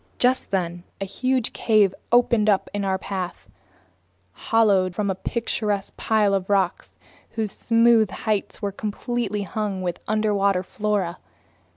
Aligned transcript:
Just 0.17 0.49
then 0.49 0.83
a 0.99 1.05
huge 1.05 1.53
cave 1.53 1.93
opened 2.11 2.49
up 2.49 2.71
in 2.73 2.83
our 2.83 2.97
path, 2.97 3.47
hollowed 4.31 4.95
from 4.95 5.11
a 5.11 5.13
picturesque 5.13 5.95
pile 5.95 6.33
of 6.33 6.49
rocks 6.49 6.97
whose 7.33 7.51
smooth 7.51 8.09
heights 8.09 8.63
were 8.63 8.71
completely 8.71 9.43
hung 9.43 9.83
with 9.83 9.99
underwater 10.07 10.63
flora. 10.63 11.19